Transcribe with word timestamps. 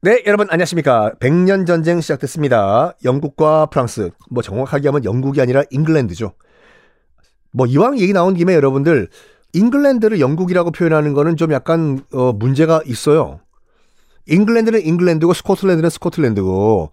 네, 0.00 0.22
여러분 0.26 0.46
안녕하십니까. 0.48 1.12
백년 1.18 1.66
전쟁 1.66 2.00
시작됐습니다. 2.00 2.94
영국과 3.04 3.66
프랑스, 3.66 4.10
뭐 4.30 4.42
정확하게 4.44 4.88
하면 4.88 5.04
영국이 5.04 5.40
아니라 5.40 5.64
잉글랜드죠. 5.70 6.34
뭐 7.52 7.66
이왕 7.66 7.98
얘기 7.98 8.12
나온 8.12 8.34
김에 8.34 8.54
여러분들 8.54 9.08
잉글랜드를 9.54 10.20
영국이라고 10.20 10.70
표현하는 10.70 11.14
거는 11.14 11.36
좀 11.36 11.52
약간 11.52 12.00
어, 12.12 12.32
문제가 12.32 12.80
있어요. 12.86 13.40
잉글랜드는 14.26 14.82
잉글랜드고 14.82 15.32
스코틀랜드는 15.32 15.90
스코틀랜드고 15.90 16.90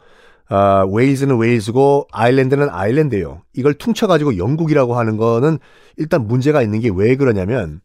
아, 0.47 0.86
웨일즈는 0.92 1.38
웨일즈고 1.38 2.08
아일랜드는 2.12 2.69
아일랜드예요. 2.72 3.44
이걸 3.53 3.75
퉁쳐 3.75 4.08
가지고 4.08 4.38
영국이라고 4.38 4.97
하는 4.97 5.17
거는 5.17 5.59
일단 5.97 6.25
문제가 6.28 6.64
있는 6.64 6.80
게 6.80 6.90
왜 6.90 7.16
그러냐면 7.17 7.81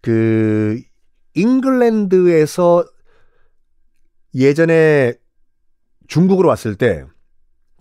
그 0.00 0.80
잉글랜드에서 1.34 2.84
예전에 4.34 5.14
중국으로 6.06 6.48
왔을 6.48 6.74
때 6.74 7.04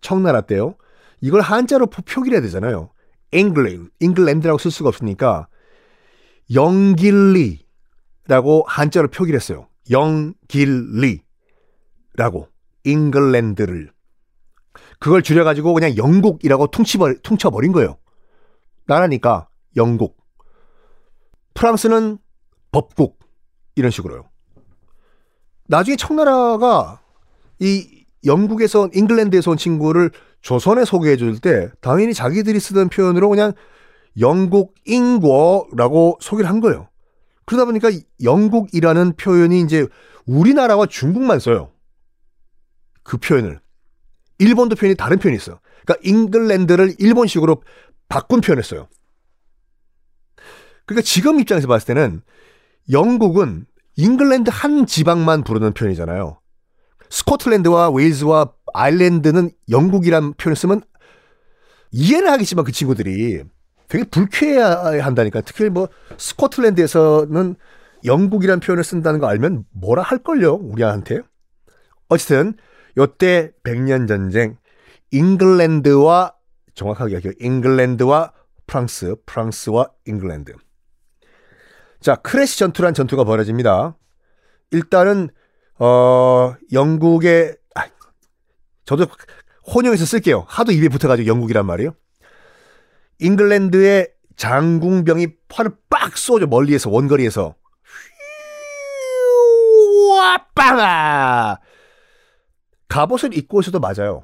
청나라 0.02 0.42
때요. 0.42 0.76
이걸 1.22 1.42
한자로 1.42 1.88
표기를 1.88 2.38
해야 2.38 2.42
되잖아요. 2.42 2.92
잉글랜드, 3.31 3.90
잉글랜드라고 4.00 4.58
쓸 4.58 4.72
수가 4.72 4.90
없으니까 4.90 5.48
영길리라고 6.53 7.66
한자로 8.68 9.09
표기를 9.09 9.40
했어요. 9.40 9.68
영길리라고 9.90 11.23
잉글랜드를 12.84 13.92
그걸 15.00 15.22
줄여가지고 15.22 15.73
그냥 15.73 15.98
영국이라고 15.98 16.68
퉁치버, 16.68 17.16
퉁쳐버린 17.23 17.72
거예요. 17.72 17.98
나라니까 18.86 19.50
영국. 19.75 20.18
프랑스는 21.53 22.18
법국 22.72 23.20
이런 23.75 23.92
식으로요. 23.92 24.30
나중에 25.68 25.96
청나라가 25.96 27.02
이 27.60 28.06
영국에서 28.26 28.90
잉글랜드에서 28.94 29.52
온 29.52 29.58
친구를 29.58 30.12
조선에 30.42 30.86
소개해 30.86 31.18
줄 31.18 31.40
때 31.40 31.69
당연히 31.81 32.14
자기들이 32.14 32.59
쓰던 32.59 32.90
표현으로 32.90 33.30
그냥 33.30 33.53
영국 34.19 34.75
인고라고 34.86 36.18
소개를 36.22 36.50
한 36.50 36.59
거예요. 36.59 36.90
그러다 37.46 37.66
보니까 37.66 37.90
영국이라는 38.24 39.14
표현이 39.16 39.62
이제 39.62 39.88
우리나라와 40.25 40.86
중국만 40.86 41.40
써요. 41.40 41.72
그 43.03 43.18
표현을. 43.18 43.59
일본도 44.40 44.75
표현이 44.75 44.96
다른 44.96 45.20
표현이 45.20 45.38
있어요. 45.38 45.59
그러니까 45.86 46.08
잉글랜드를 46.08 46.96
일본식으로 47.00 47.64
바꾼 48.09 48.41
표현을 48.41 48.64
써요. 48.64 48.88
그러니까 50.86 51.03
지금 51.06 51.40
입장에서 51.40 51.68
봤을 51.68 51.88
때는 51.88 52.22
영국은 52.91 53.66
잉글랜드 53.97 54.50
한 54.53 54.85
지방만 54.85 55.44
부르는 55.44 55.74
표현이잖아요. 55.74 56.40
스코틀랜드와 57.09 57.90
웨일즈와 57.90 58.53
아일랜드는 58.74 59.50
영국이란 59.69 60.34
표현을 60.34 60.56
쓰면 60.56 60.81
이해는 61.91 62.30
하겠지만 62.30 62.63
그 62.63 62.72
친구들이 62.72 63.44
되게 63.88 64.03
불쾌해야 64.03 65.03
한다니까. 65.03 65.41
특히 65.41 65.69
뭐 65.69 65.88
스코틀랜드에서는 66.18 67.56
영국이란 68.06 68.59
표현을 68.59 68.84
쓴다는 68.84 69.19
거 69.19 69.28
알면 69.28 69.66
뭐라 69.72 70.03
할걸요, 70.03 70.53
우리한테. 70.56 71.22
어쨌든 72.09 72.56
요때 72.97 73.52
백년 73.64 74.08
전쟁 74.08 74.58
잉글랜드와 75.12 76.34
정확하게 76.75 77.16
얘기해요. 77.16 77.34
잉글랜드와 77.40 78.34
프랑스, 78.68 79.16
프랑스와 79.25 79.90
잉글랜드. 80.06 80.53
자, 82.00 82.16
크레시 82.16 82.59
전투란 82.59 82.94
전투가 82.94 83.24
벌어집니다. 83.24 83.96
일단은 84.72 85.30
어 85.80 86.56
영국의 86.72 87.58
아, 87.75 87.85
저도 88.85 89.06
혼용해서 89.74 90.06
쓸게요. 90.06 90.46
하도 90.47 90.72
입에 90.72 90.90
붙어가지고 90.90 91.28
영국이란 91.28 91.66
말이에요. 91.66 91.96
잉글랜드의 93.19 94.13
장궁병이 94.35 95.28
팔을 95.47 95.72
빡 95.90 96.18
쏘죠 96.18 96.47
멀리에서 96.47 96.90
원거리에서 96.90 97.56
와빵아 100.18 101.59
갑옷을 102.88 103.35
입고 103.35 103.58
오셔도 103.58 103.79
맞아요. 103.79 104.24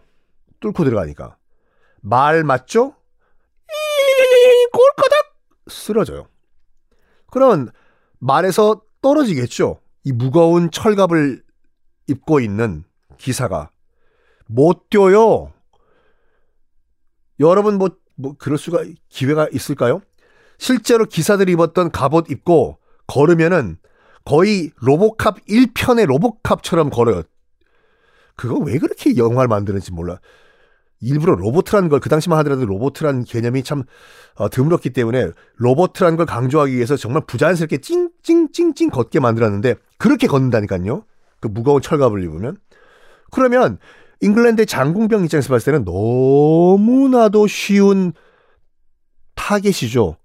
뚫고 0.59 0.83
들어가니까 0.83 1.37
말 2.01 2.43
맞죠? 2.43 2.95
꼴까닥 4.71 5.35
쓰러져요. 5.69 6.27
그런 7.33 7.71
말에서 8.19 8.83
떨어지겠죠. 9.01 9.79
이 10.03 10.11
무거운 10.11 10.69
철갑을 10.69 11.41
입고 12.07 12.39
있는 12.39 12.83
기사가 13.17 13.71
못 14.45 14.87
뛰어요. 14.91 15.51
여러분 17.39 17.79
뭐, 17.79 17.89
뭐 18.15 18.35
그럴 18.37 18.59
수가 18.59 18.83
기회가 19.09 19.47
있을까요? 19.51 20.01
실제로 20.59 21.05
기사들이 21.05 21.53
입었던 21.53 21.89
갑옷 21.89 22.29
입고 22.29 22.77
걸으면은 23.07 23.77
거의 24.25 24.69
로보캅 24.75 25.43
1편의 25.47 26.05
로보캅처럼 26.05 26.91
걸어요. 26.91 27.23
그거 28.35 28.59
왜 28.59 28.77
그렇게 28.77 29.17
영화를 29.17 29.47
만드는지 29.47 29.91
몰라. 29.91 30.19
일부러 31.03 31.35
로보트라는 31.35 31.89
걸 31.89 31.99
그 31.99 32.09
당시만 32.09 32.37
하더라도 32.39 32.65
로보트라는 32.65 33.23
개념이 33.23 33.63
참 33.63 33.83
어, 34.35 34.49
드물었기 34.49 34.91
때문에 34.91 35.29
로보트라는 35.55 36.17
걸 36.17 36.25
강조하기 36.25 36.75
위해서 36.75 36.97
정말 36.97 37.23
부자연스럽게 37.27 37.79
찡찡찡찡 37.79 38.89
걷게 38.89 39.19
만들었는데 39.19 39.75
그렇게 39.97 40.27
걷는다니까요. 40.27 41.05
그 41.39 41.47
무거운 41.47 41.81
철갑을 41.81 42.23
입으면 42.23 42.57
그러면 43.31 43.77
잉글랜드의 44.21 44.65
장궁병 44.65 45.25
입장에서 45.25 45.49
봤을 45.49 45.73
때는 45.73 45.85
너무나도 45.85 47.47
쉬운 47.47 48.13
타겟이죠. 49.35 50.17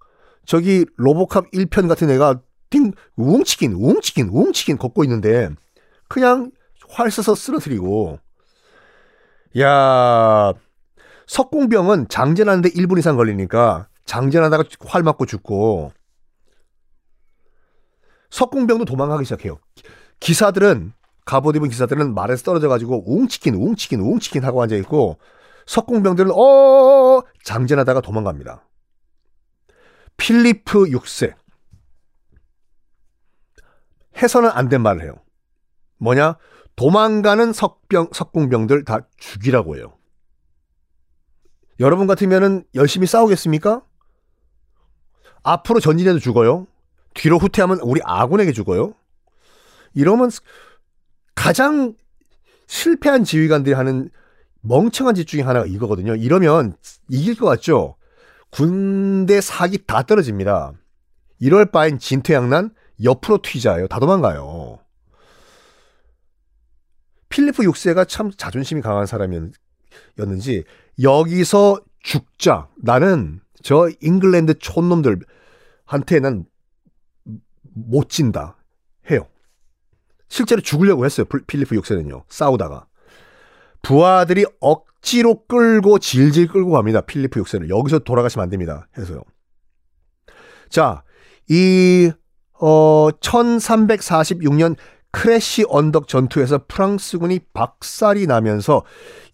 저기 0.47 0.87
로보캅 0.97 1.50
1편 1.53 1.89
같은 1.89 2.09
애가 2.10 2.41
띵 2.71 2.93
웅치킨 3.16 3.72
웅치킨 3.72 4.28
웅치킨 4.31 4.78
걷고 4.78 5.04
있는데 5.04 5.51
그냥 6.09 6.51
활 6.89 7.10
쏘서 7.10 7.34
쓰러뜨리고 7.34 8.19
야 9.59 10.53
석궁병은 11.28 12.09
장전하는데 12.09 12.71
1분 12.71 12.98
이상 12.98 13.16
걸리니까 13.16 13.89
장전하다가 14.07 14.65
활 14.86 15.03
맞고 15.03 15.27
죽고 15.27 15.92
석궁병도 18.30 18.84
도망가기 18.86 19.25
시작해요. 19.25 19.59
기사들은 20.21 20.92
갑옷 21.25 21.57
입은 21.57 21.69
기사들은 21.69 22.15
말에서 22.15 22.42
떨어져 22.42 22.69
가지고 22.69 23.04
웅치킨 23.07 23.54
웅치킨 23.54 24.01
웅치킨 24.01 24.45
하고 24.45 24.63
앉아 24.63 24.77
있고 24.77 25.19
석궁병들은 25.66 26.30
어 26.33 27.21
장전하다가 27.45 28.01
도망갑니다. 28.01 28.66
필리프 30.16 30.86
6세 30.86 31.34
해서는 34.16 34.51
안 34.51 34.69
된 34.71 34.81
말을 34.81 35.03
해요. 35.03 35.15
뭐냐? 35.98 36.36
도망가는 36.77 37.53
석병 37.53 38.09
석궁병들 38.13 38.84
다 38.84 39.01
죽이라고 39.19 39.77
해요. 39.77 39.97
여러분 41.80 42.07
같으면은 42.07 42.65
열심히 42.75 43.07
싸우겠습니까? 43.07 43.83
앞으로 45.42 45.80
전진해도 45.80 46.19
죽어요. 46.19 46.66
뒤로 47.15 47.39
후퇴하면 47.39 47.80
우리 47.83 48.01
아군에게 48.04 48.53
죽어요. 48.53 48.95
이러면 49.95 50.30
가장 51.34 51.95
실패한 52.66 53.25
지휘관들이 53.25 53.75
하는 53.75 54.10
멍청한 54.60 55.15
짓 55.15 55.27
중에 55.27 55.42
하나가 55.42 55.66
이거거든요. 55.66 56.15
이러면 56.16 56.77
이길 57.09 57.36
것 57.36 57.47
같죠? 57.47 57.97
군대 58.51 59.41
사기 59.41 59.78
다 59.86 60.03
떨어집니다. 60.03 60.72
이럴 61.39 61.66
바엔 61.66 61.98
진퇴양난 61.98 62.71
옆으로 63.03 63.39
튀자요. 63.42 63.86
다 63.86 64.01
도망가요. 64.01 64.81
필리프 67.28 67.63
6세가 67.63 68.09
참 68.09 68.33
자존심이 68.36 68.81
강한 68.81 69.07
사람이었 69.07 69.53
는지 70.16 70.64
여기서 71.02 71.80
죽자. 72.00 72.68
나는 72.82 73.40
저 73.62 73.88
잉글랜드 74.00 74.58
촌놈들한테 74.58 76.20
난 76.20 76.46
못 77.86 78.08
진다. 78.08 78.56
해요. 79.10 79.26
실제로 80.28 80.60
죽으려고 80.60 81.04
했어요. 81.04 81.26
필리프 81.46 81.74
6세는요. 81.76 82.24
싸우다가. 82.28 82.86
부하들이 83.82 84.44
억지로 84.60 85.46
끌고 85.46 85.98
질질 85.98 86.48
끌고 86.48 86.72
갑니다. 86.72 87.00
필리프 87.00 87.40
6세를. 87.42 87.68
여기서 87.70 88.00
돌아가시면 88.00 88.42
안 88.42 88.50
됩니다. 88.50 88.88
해서요. 88.98 89.22
자, 90.68 91.02
이, 91.48 92.10
어, 92.60 93.08
1346년 93.20 94.76
크레시 95.10 95.65
언덕 95.69 96.07
전투에서 96.09 96.65
프랑스군이 96.69 97.41
박살이 97.53 98.27
나면서 98.27 98.84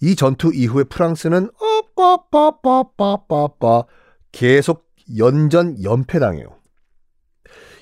이 0.00 0.15
전투 0.17 0.53
이후에 0.55 0.85
프랑스는 0.85 1.50
어빠빠빠빠빠빠 1.97 3.85
계속 4.32 4.88
연전 5.19 5.82
연패당해요. 5.82 6.59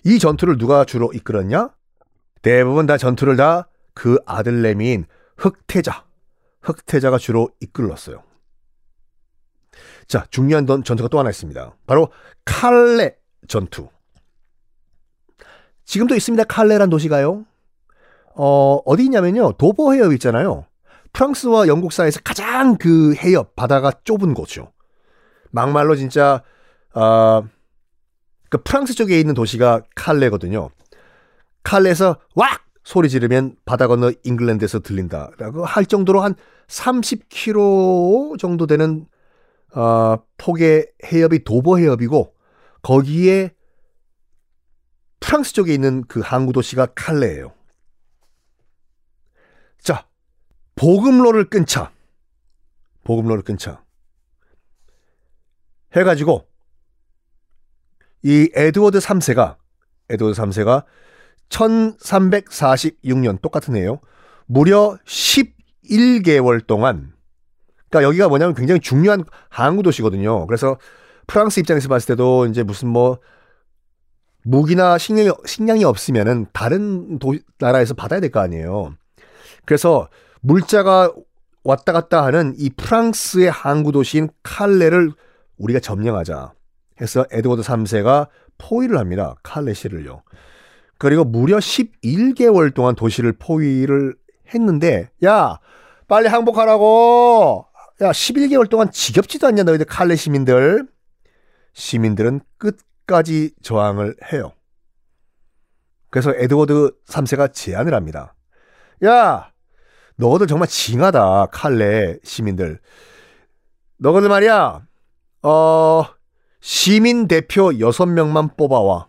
이 0.04 0.18
전투를 0.18 0.58
누가 0.58 0.84
주로 0.84 1.12
이끌었냐? 1.12 1.70
대부분 2.42 2.86
다 2.86 2.96
전투를 2.96 3.36
다 3.36 3.68
그 3.94 4.18
아들내미인 4.26 5.06
흑태자, 5.36 6.04
흑태자가 6.62 7.18
주로 7.18 7.50
이끌었어요. 7.60 8.22
자, 10.06 10.26
중요한 10.30 10.66
전투가 10.66 11.08
또 11.08 11.18
하나 11.18 11.30
있습니다. 11.30 11.76
바로 11.86 12.10
칼레 12.44 13.16
전투. 13.48 13.88
지금도 15.84 16.14
있습니다. 16.14 16.44
칼레란 16.44 16.90
도시가요. 16.90 17.44
어, 18.34 18.80
어디 18.84 19.04
있냐면요. 19.04 19.52
도보 19.52 19.94
해협 19.94 20.12
있잖아요. 20.14 20.66
프랑스와 21.12 21.68
영국 21.68 21.92
사이에서 21.92 22.20
가장 22.24 22.76
그 22.76 23.14
해협, 23.14 23.54
바다가 23.54 23.92
좁은 24.04 24.34
곳이죠. 24.34 24.72
막말로 25.50 25.94
진짜, 25.96 26.42
어, 26.94 27.42
그 28.48 28.62
프랑스 28.62 28.94
쪽에 28.94 29.18
있는 29.20 29.34
도시가 29.34 29.82
칼레거든요. 29.94 30.70
칼레에서 31.62 32.18
왁! 32.34 32.62
소리 32.84 33.08
지르면 33.08 33.56
바다 33.64 33.86
건너 33.86 34.10
잉글랜드에서 34.24 34.80
들린다라고 34.80 35.64
할 35.64 35.86
정도로 35.86 36.20
한 36.20 36.34
30km 36.66 38.38
정도 38.38 38.66
되는 38.66 39.06
어, 39.74 40.16
폭의 40.36 40.88
해협이 41.04 41.44
도보 41.44 41.78
해협이고 41.78 42.34
거기에 42.82 43.54
프랑스 45.20 45.54
쪽에 45.54 45.72
있는 45.72 46.02
그 46.08 46.20
항구 46.20 46.52
도시가 46.52 46.86
칼레예요. 46.94 47.52
자, 49.78 50.06
보급로를 50.82 51.44
끊자. 51.44 51.92
보급로를 53.04 53.44
끊자. 53.44 53.84
해가지고 55.94 56.48
이 58.24 58.50
에드워드 58.52 58.98
3세가 58.98 59.58
에드워드 60.10 60.40
3세가 60.40 60.84
1346년 61.50 63.40
똑같은 63.40 63.76
해요. 63.76 64.00
무려 64.46 64.98
11개월 65.06 66.66
동안 66.66 67.12
그러니까 67.88 68.08
여기가 68.08 68.28
뭐냐면 68.28 68.56
굉장히 68.56 68.80
중요한 68.80 69.24
항구 69.50 69.84
도시거든요. 69.84 70.48
그래서 70.48 70.78
프랑스 71.28 71.60
입장에서 71.60 71.88
봤을 71.88 72.08
때도 72.08 72.46
이제 72.46 72.64
무슨 72.64 72.88
뭐 72.88 73.20
무기나 74.42 74.98
식량이, 74.98 75.30
식량이 75.46 75.84
없으면은 75.84 76.46
다른 76.52 77.20
도, 77.20 77.36
나라에서 77.60 77.94
받아야 77.94 78.18
될 78.18 78.32
거 78.32 78.40
아니에요. 78.40 78.96
그래서 79.64 80.08
물자가 80.42 81.12
왔다 81.64 81.92
갔다 81.92 82.24
하는 82.24 82.54
이 82.56 82.70
프랑스의 82.70 83.50
항구 83.50 83.92
도시인 83.92 84.28
칼레를 84.42 85.12
우리가 85.58 85.80
점령하자 85.80 86.52
해서 87.00 87.24
에드워드 87.30 87.62
3세가 87.62 88.28
포위를 88.58 88.98
합니다. 88.98 89.36
칼레시를요. 89.42 90.22
그리고 90.98 91.24
무려 91.24 91.58
11개월 91.58 92.74
동안 92.74 92.94
도시를 92.94 93.32
포위를 93.34 94.14
했는데 94.52 95.10
야 95.24 95.58
빨리 96.08 96.28
항복하라고 96.28 97.66
야 98.02 98.10
11개월 98.10 98.68
동안 98.68 98.90
지겹지도 98.90 99.46
않냐 99.46 99.62
너희들 99.62 99.86
칼레 99.86 100.16
시민들 100.16 100.88
시민들은 101.72 102.40
끝까지 102.58 103.52
저항을 103.62 104.16
해요. 104.32 104.52
그래서 106.10 106.34
에드워드 106.34 106.92
3세가 107.06 107.52
제안을 107.52 107.94
합니다. 107.94 108.34
야 109.04 109.51
너희들 110.16 110.46
정말 110.46 110.68
징하다 110.68 111.46
칼레 111.46 112.18
시민들 112.24 112.80
너희들 113.98 114.28
말이야 114.28 114.82
어 115.42 116.04
시민 116.60 117.26
대표 117.26 117.70
6명만 117.70 118.56
뽑아와 118.56 119.08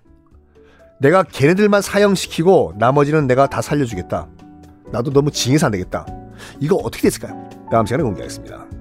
내가 1.03 1.23
걔네들만 1.23 1.81
사형시키고 1.81 2.75
나머지는 2.77 3.27
내가 3.27 3.47
다 3.47 3.61
살려주겠다. 3.61 4.29
나도 4.91 5.11
너무 5.11 5.31
징해서 5.31 5.65
안 5.65 5.71
되겠다. 5.73 6.05
이거 6.61 6.77
어떻게 6.77 7.03
됐을까요? 7.03 7.49
다음 7.69 7.85
시간에 7.85 8.03
공개하겠습니다. 8.03 8.72